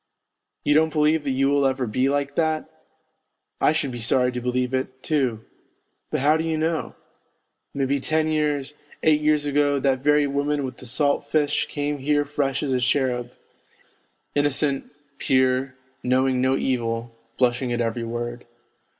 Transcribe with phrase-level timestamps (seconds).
[0.63, 2.67] You don't believe that you will over be like that?
[3.61, 5.45] I should be sorry to believe it, too,
[6.09, 6.95] but how do you know;
[7.75, 12.25] maybe ten years, eight years ago that very woman with the salt fish came here
[12.25, 13.31] fresh as a cherub,
[14.33, 18.47] innocent, pure, knowing no evil, blushing at every word.